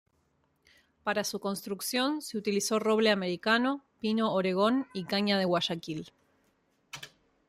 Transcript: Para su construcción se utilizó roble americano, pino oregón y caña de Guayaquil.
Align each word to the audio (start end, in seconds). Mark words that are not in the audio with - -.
Para 1.03 1.23
su 1.23 1.37
construcción 1.39 2.23
se 2.23 2.35
utilizó 2.35 2.79
roble 2.79 3.11
americano, 3.11 3.83
pino 3.99 4.33
oregón 4.33 4.87
y 4.95 5.03
caña 5.03 5.37
de 5.37 5.45
Guayaquil. 5.45 6.11